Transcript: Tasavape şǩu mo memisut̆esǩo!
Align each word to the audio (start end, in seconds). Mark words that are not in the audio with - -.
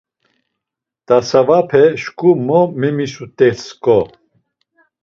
Tasavape 1.05 1.83
şǩu 2.01 2.29
mo 2.47 2.61
memisut̆esǩo! 2.79 3.99